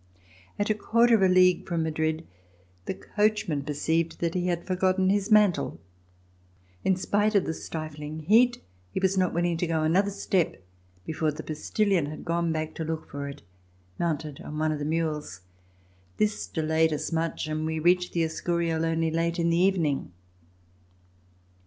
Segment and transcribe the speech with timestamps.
[0.57, 2.25] At a quarter of a league from Madrid,
[2.85, 5.79] the coach man perceived that he had forgotten his mantle.
[6.83, 10.63] In spite of the stifling heat, he was not willing to go another step
[11.05, 13.43] before the postillion had gone back to look for it
[13.99, 15.41] mounted on one of the mules.
[16.17, 20.11] This de layed us much, and we reached the Escurial only late in the evening.